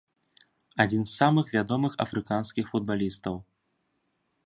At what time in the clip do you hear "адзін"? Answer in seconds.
0.85-1.01